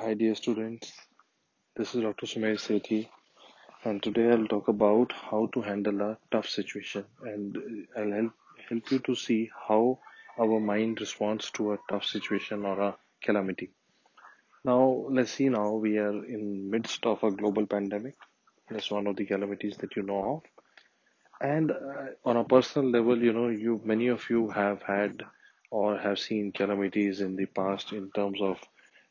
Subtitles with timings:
[0.00, 0.92] Hi, dear students.
[1.74, 2.26] This is Dr.
[2.26, 3.08] Sumer Sethi,
[3.82, 7.58] and today I'll talk about how to handle a tough situation, and
[7.96, 8.32] I'll help
[8.68, 9.98] help you to see how
[10.38, 13.70] our mind responds to a tough situation or a calamity.
[14.64, 15.48] Now, let's see.
[15.48, 18.14] Now we are in midst of a global pandemic.
[18.70, 20.42] That's one of the calamities that you know of.
[21.40, 25.24] And uh, on a personal level, you know, you many of you have had
[25.72, 28.58] or have seen calamities in the past in terms of,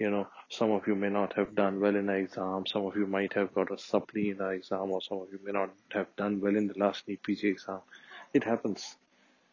[0.00, 2.96] you know, some of you may not have done well in an exam, some of
[2.96, 5.70] you might have got a supply in an exam, or some of you may not
[5.90, 7.80] have done well in the last NEET PG exam.
[8.32, 8.96] It happens,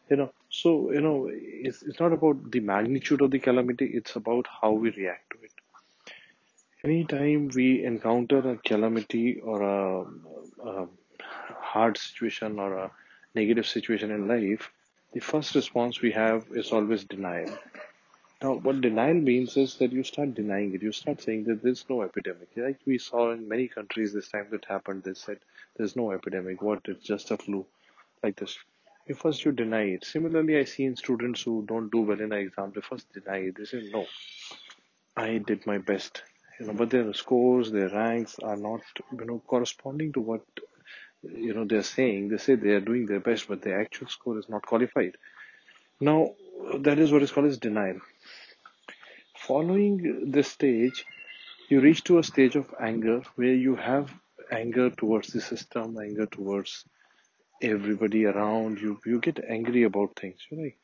[0.08, 0.32] you know.
[0.48, 4.72] So, you know, it's, it's not about the magnitude of the calamity, it's about how
[4.72, 5.52] we react to it.
[6.82, 10.06] Anytime we encounter a calamity or a,
[10.66, 10.88] a
[11.60, 12.90] hard situation or a
[13.34, 14.70] negative situation in life,
[15.12, 17.52] the first response we have is always denial.
[18.40, 20.82] Now, what denial means is that you start denying it.
[20.82, 22.48] You start saying that there's no epidemic.
[22.56, 25.38] Like we saw in many countries this time that happened, they said
[25.76, 26.62] there's no epidemic.
[26.62, 26.82] What?
[26.84, 27.66] It's just a flu,
[28.22, 28.56] like this.
[29.08, 30.04] You first you deny it.
[30.04, 33.38] Similarly, I see in students who don't do well in an exam, they first deny
[33.38, 33.56] it.
[33.56, 34.06] They say, no,
[35.16, 36.22] I did my best.
[36.60, 38.82] You know, but their scores, their ranks are not,
[39.18, 40.42] you know, corresponding to what
[41.22, 42.28] you know they're saying.
[42.28, 45.16] They say they are doing their best, but their actual score is not qualified.
[46.00, 46.34] Now,
[46.78, 48.00] that is what is called as denial.
[49.48, 51.06] Following this stage,
[51.70, 54.12] you reach to a stage of anger where you have
[54.52, 56.84] anger towards the system, anger towards
[57.62, 59.00] everybody around you.
[59.06, 60.36] You get angry about things.
[60.50, 60.78] You're like,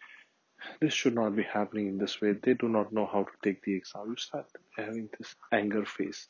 [0.80, 2.32] this should not be happening in this way.
[2.32, 4.06] They do not know how to take the exam.
[4.08, 4.46] You start
[4.78, 6.26] having this anger phase.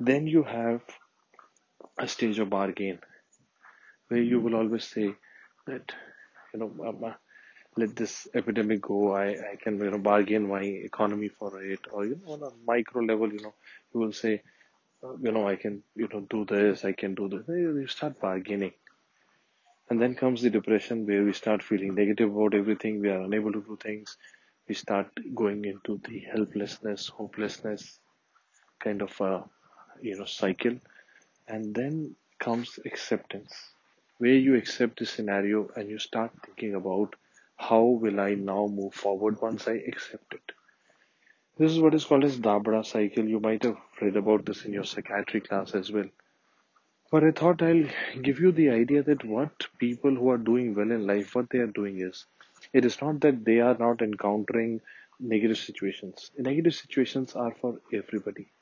[0.00, 0.80] Then you have
[1.98, 3.00] a stage of bargain
[4.08, 5.14] where you will always say
[5.66, 5.92] that,
[6.54, 7.16] you know,
[7.78, 9.14] let this epidemic go.
[9.14, 11.80] I, I can, you know, bargain my economy for it.
[11.90, 13.54] Or, you know, on a micro level, you know,
[13.94, 14.42] you will say,
[15.02, 17.46] uh, you know, I can, you know, do this, I can do this.
[17.48, 18.72] You start bargaining.
[19.90, 23.00] And then comes the depression where we start feeling negative about everything.
[23.00, 24.16] We are unable to do things.
[24.68, 27.98] We start going into the helplessness, hopelessness
[28.80, 29.44] kind of a,
[30.02, 30.76] you know, cycle.
[31.48, 33.54] And then comes acceptance,
[34.18, 37.16] where you accept the scenario and you start thinking about
[37.58, 40.52] how will I now move forward once I accept it.
[41.58, 43.24] This is what is called as DABDA cycle.
[43.24, 46.08] You might have read about this in your psychiatry class as well.
[47.10, 47.84] But I thought I'll
[48.22, 51.58] give you the idea that what people who are doing well in life, what they
[51.58, 52.26] are doing is,
[52.72, 54.80] it is not that they are not encountering
[55.18, 56.30] negative situations.
[56.38, 58.52] Negative situations are for everybody.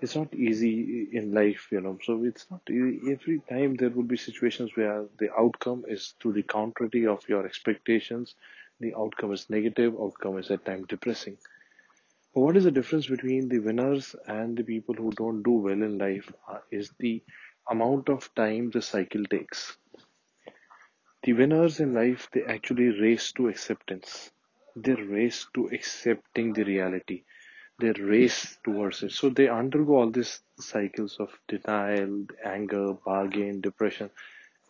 [0.00, 1.98] It's not easy in life, you know.
[2.04, 6.42] So it's not every time there will be situations where the outcome is to the
[6.42, 8.34] contrary of your expectations.
[8.80, 9.94] The outcome is negative.
[10.00, 11.38] Outcome is at times depressing.
[12.34, 15.82] But what is the difference between the winners and the people who don't do well
[15.82, 16.32] in life?
[16.48, 17.22] Uh, is the
[17.70, 19.76] amount of time the cycle takes.
[21.22, 24.32] The winners in life, they actually race to acceptance.
[24.76, 27.24] They race to accepting the reality.
[27.80, 29.12] They race towards it.
[29.12, 34.10] So they undergo all these cycles of denial, anger, bargain, depression,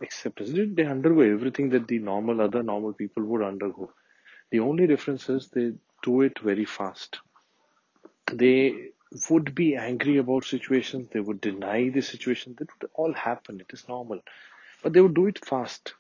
[0.00, 0.50] acceptance.
[0.52, 3.92] They undergo everything that the normal, other normal people would undergo.
[4.50, 5.72] The only difference is they
[6.02, 7.18] do it very fast.
[8.32, 8.90] They
[9.28, 11.08] would be angry about situations.
[11.12, 12.54] They would deny the situation.
[12.58, 13.60] That would all happen.
[13.60, 14.20] It is normal.
[14.82, 15.94] But they would do it fast.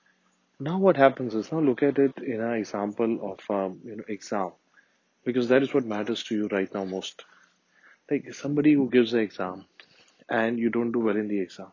[0.60, 4.04] Now what happens is, now look at it in an example of, um, you know,
[4.08, 4.52] exam.
[5.24, 7.24] Because that is what matters to you right now most.
[8.10, 9.66] Like somebody who gives an exam
[10.28, 11.72] and you don't do well in the exam.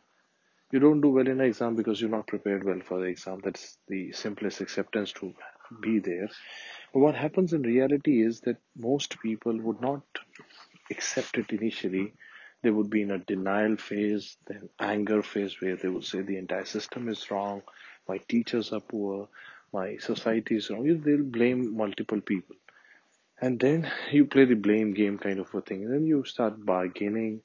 [0.72, 3.40] You don't do well in an exam because you're not prepared well for the exam.
[3.44, 5.34] That's the simplest acceptance to
[5.82, 6.10] be hmm.
[6.10, 6.30] there.
[6.94, 10.04] But what happens in reality is that most people would not
[10.92, 12.14] accept it initially,
[12.64, 16.38] they would be in a denial phase, then anger phase where they would say the
[16.38, 17.62] entire system is wrong,
[18.08, 19.30] my teachers are poor,
[19.74, 21.02] my society is wrong.
[21.02, 22.56] They'll blame multiple people.
[23.40, 25.84] And then you play the blame game kind of a thing.
[25.84, 27.42] And then you start bargaining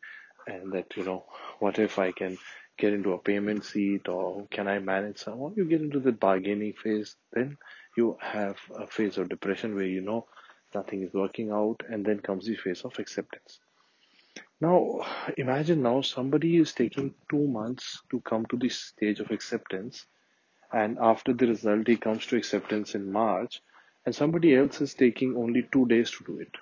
[0.46, 1.24] and that, you know,
[1.58, 2.38] what if I can
[2.78, 5.54] get into a payment seat or can I manage someone?
[5.56, 7.16] You get into the bargaining phase.
[7.32, 7.58] Then
[7.96, 10.26] you have a phase of depression where you know
[10.74, 13.60] nothing is working out, and then comes the phase of acceptance.
[14.60, 15.00] Now,
[15.36, 20.06] imagine now somebody is taking two months to come to this stage of acceptance,
[20.72, 23.60] and after the result, he comes to acceptance in March,
[24.06, 26.56] and somebody else is taking only two days to do it.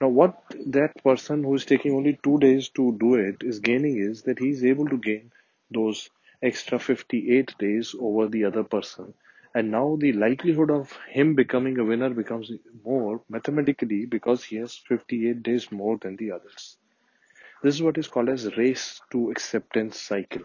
[0.00, 3.98] Now, what that person who is taking only two days to do it is gaining
[3.98, 5.32] is that he is able to gain
[5.68, 6.10] those
[6.40, 9.14] extra 58 days over the other person
[9.52, 12.52] And now the likelihood of him becoming a winner becomes
[12.84, 16.76] more mathematically because he has 58 days more than the others.
[17.62, 20.42] This is what is called as race to acceptance cycle.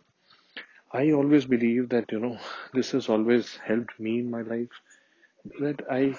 [0.92, 2.38] I always believe that, you know,
[2.74, 4.70] this has always helped me in my life.
[5.60, 6.16] That I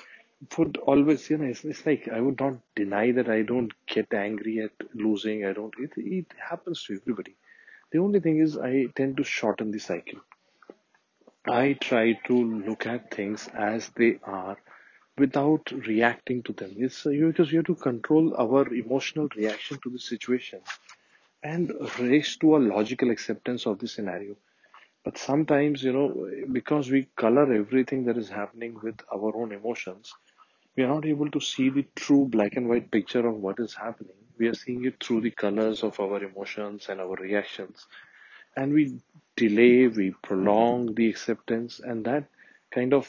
[0.57, 4.13] would always, you know, it's, it's like I would not deny that I don't get
[4.13, 5.45] angry at losing.
[5.45, 7.37] I don't, it, it happens to everybody.
[7.93, 10.21] The only thing is I tend to shorten the cycle.
[11.49, 14.57] I try to look at things as they are
[15.19, 16.75] without reacting to them.
[16.79, 20.61] It's uh, because you have to control our emotional reaction to the situation
[21.43, 24.37] and race to a logical acceptance of the scenario.
[25.05, 30.15] But sometimes, you know, because we color everything that is happening with our own emotions,
[30.77, 33.75] we are not able to see the true black and white picture of what is
[33.75, 34.17] happening.
[34.39, 37.87] We are seeing it through the colors of our emotions and our reactions.
[38.57, 39.01] And we
[39.37, 42.25] delay, we prolong the acceptance, and that
[42.73, 43.07] kind of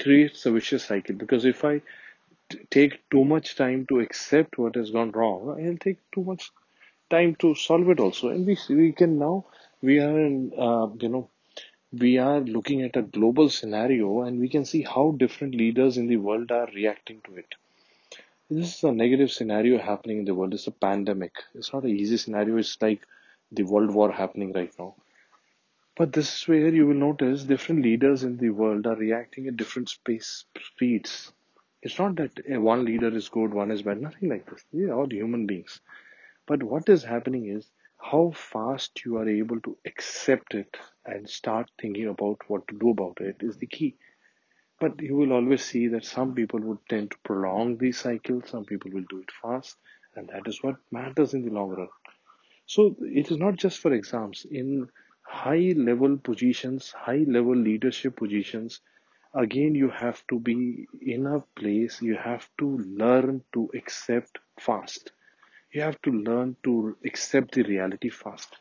[0.00, 1.14] creates a vicious cycle.
[1.14, 1.82] Because if I
[2.70, 6.50] take too much time to accept what has gone wrong, I'll take too much
[7.10, 8.28] time to solve it also.
[8.28, 9.46] And we we can now
[9.82, 10.16] we are
[10.66, 11.28] uh, you know
[11.92, 16.06] we are looking at a global scenario and we can see how different leaders in
[16.06, 17.54] the world are reacting to it.
[18.48, 20.54] This is a negative scenario happening in the world.
[20.54, 21.32] It's a pandemic.
[21.54, 22.56] It's not an easy scenario.
[22.58, 23.00] It's like
[23.52, 24.94] the world war happening right now.
[25.96, 29.56] But this is where you will notice different leaders in the world are reacting at
[29.56, 31.32] different space speeds.
[31.82, 34.64] It's not that one leader is good, one is bad, nothing like this.
[34.72, 35.80] We are all human beings.
[36.46, 37.70] But what is happening is
[38.02, 42.90] how fast you are able to accept it and start thinking about what to do
[42.90, 43.96] about it is the key.
[44.80, 48.64] But you will always see that some people would tend to prolong the cycle, some
[48.64, 49.76] people will do it fast,
[50.16, 51.88] and that is what matters in the long run.
[52.66, 54.46] So it is not just for exams.
[54.50, 54.88] In
[55.22, 58.80] high level positions, high level leadership positions,
[59.34, 65.12] again, you have to be in a place, you have to learn to accept fast.
[65.72, 68.56] You have to learn to accept the reality fast.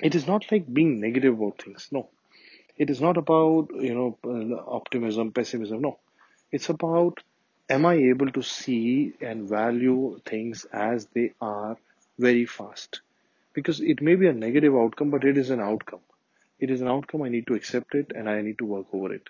[0.00, 1.88] It is not like being negative about things.
[1.90, 2.10] No.
[2.76, 4.18] It is not about, you know,
[4.68, 5.80] optimism, pessimism.
[5.80, 5.98] No.
[6.52, 7.22] It's about
[7.68, 11.76] am I able to see and value things as they are
[12.18, 13.00] very fast?
[13.52, 16.00] Because it may be a negative outcome, but it is an outcome.
[16.60, 17.22] It is an outcome.
[17.22, 19.28] I need to accept it and I need to work over it.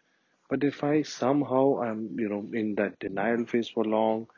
[0.50, 4.28] But if I somehow am, you know, in that denial phase for long,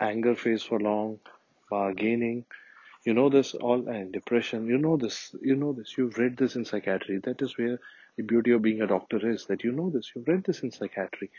[0.00, 1.18] anger phase for long,
[1.70, 2.44] bargaining,
[3.04, 6.56] you know this all, and depression, you know this, you know this, you've read this
[6.56, 7.18] in psychiatry.
[7.22, 7.78] That is where
[8.16, 10.70] the beauty of being a doctor is that you know this, you've read this in
[10.70, 11.30] psychiatry.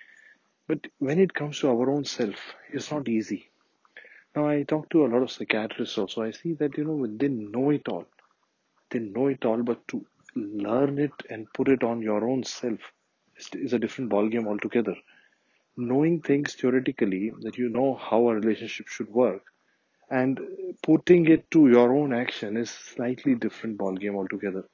[0.67, 2.35] But when it comes to our own self,
[2.71, 3.49] it's not easy.
[4.35, 6.23] Now, I talk to a lot of psychiatrists also.
[6.23, 8.05] I see that, you know, they know it all.
[8.89, 10.05] They know it all, but to
[10.35, 12.79] learn it and put it on your own self
[13.37, 14.95] is, a different ballgame altogether.
[15.77, 19.43] Knowing things theoretically, that you know how a relationship should work,
[20.09, 20.39] and
[20.83, 24.65] putting it to your own action is slightly different ballgame altogether.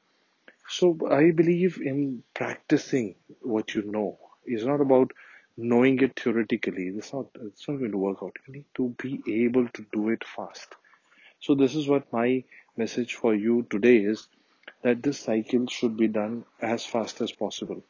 [0.68, 4.18] So I believe in practicing what you know.
[4.46, 5.12] It's not about
[5.58, 6.88] knowing it theoretically.
[6.88, 8.38] It's not it's not going to work out.
[8.48, 10.76] You need to be able to do it fast.
[11.40, 12.44] So this is what my
[12.78, 14.28] message for you today is
[14.84, 17.84] that this cycle should be done as fast as possible.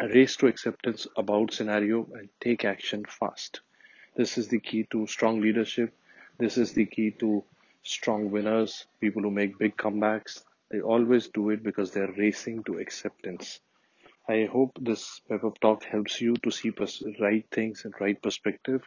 [0.00, 3.60] A race to acceptance about scenario and take action fast.
[4.16, 5.94] This is the key to strong leadership.
[6.38, 7.42] This is the key to
[7.82, 10.44] strong winners, people who make big comebacks.
[10.70, 13.58] They always do it because they're racing to acceptance.
[14.28, 18.20] I hope this pep up talk helps you to see pers- right things and right
[18.22, 18.82] perspective.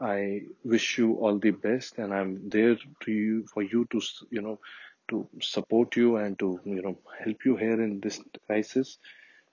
[0.00, 4.00] I wish you all the best, and I'm there to you for you to
[4.30, 4.60] you know
[5.08, 8.98] to support you and to you know help you here in this crisis.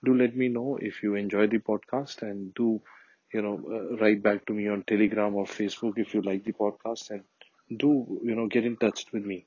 [0.04, 2.82] Do let me know if you enjoy the podcast, and do
[3.34, 6.52] you know uh, write back to me on Telegram or Facebook if you like the
[6.52, 7.24] podcast, and
[7.78, 9.46] do you know get in touch with me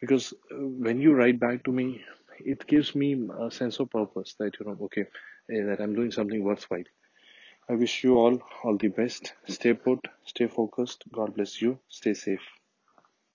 [0.00, 2.02] because uh, when you write back to me,
[2.38, 5.06] it gives me a sense of purpose that you know okay
[5.50, 6.88] eh, that I'm doing something worthwhile.
[7.70, 9.34] I wish you all all the best.
[9.48, 11.04] Stay put, stay focused.
[11.12, 11.78] God bless you.
[11.88, 12.59] Stay safe.